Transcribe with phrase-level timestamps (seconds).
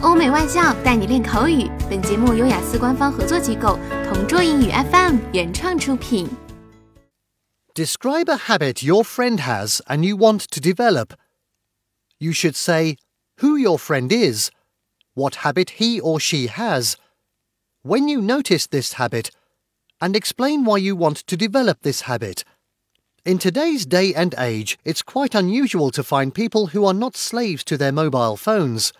[0.00, 1.69] 欧美外教带你练口语。
[1.89, 6.27] 本节目由雅思官方合作机构同桌英语 FM 原创出品。
[7.75, 11.13] Describe a habit your friend has and you want to develop.
[12.17, 12.97] You should say
[13.41, 14.49] who your friend is,
[15.13, 16.95] what habit he or she has,
[17.83, 19.29] when you notice this habit,
[19.99, 22.43] and explain why you want to develop this habit.
[23.23, 27.63] In today's day and age, it's quite unusual to find people who are not slaves
[27.65, 28.93] to their mobile phones.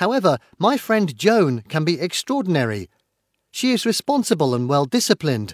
[0.00, 2.88] However, my friend Joan can be extraordinary.
[3.50, 5.52] She is responsible and well disciplined.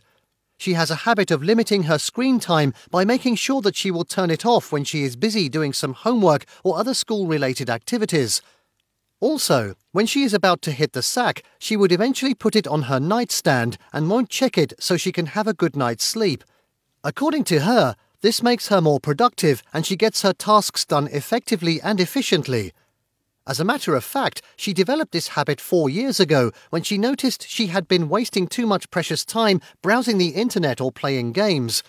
[0.56, 4.04] She has a habit of limiting her screen time by making sure that she will
[4.04, 8.40] turn it off when she is busy doing some homework or other school related activities.
[9.18, 12.82] Also, when she is about to hit the sack, she would eventually put it on
[12.82, 16.44] her nightstand and won't check it so she can have a good night's sleep.
[17.02, 21.80] According to her, this makes her more productive and she gets her tasks done effectively
[21.80, 22.72] and efficiently.
[23.48, 27.48] As a matter of fact, she developed this habit four years ago when she noticed
[27.48, 31.84] she had been wasting too much precious time browsing the internet or playing games.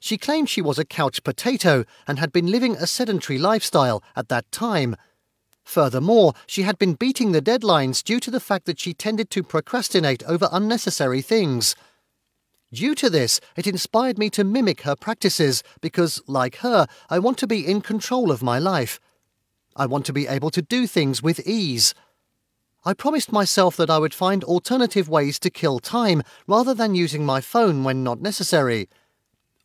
[0.00, 4.28] She claimed she was a couch potato and had been living a sedentary lifestyle at
[4.28, 4.96] that time.
[5.64, 9.42] Furthermore, she had been beating the deadlines due to the fact that she tended to
[9.42, 11.74] procrastinate over unnecessary things.
[12.70, 17.38] Due to this, it inspired me to mimic her practices because, like her, I want
[17.38, 18.98] to be in control of my life.
[19.76, 21.94] I want to be able to do things with ease.
[22.84, 27.24] I promised myself that I would find alternative ways to kill time rather than using
[27.24, 28.88] my phone when not necessary.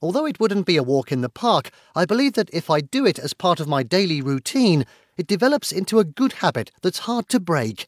[0.02, 3.06] Although it wouldn't be a walk in the park, I believe that if I do
[3.06, 4.86] it as part of my daily routine,
[5.18, 7.88] it develops into a good habit that's hard to break.